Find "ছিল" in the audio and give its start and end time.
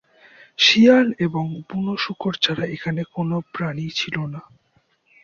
3.91-4.15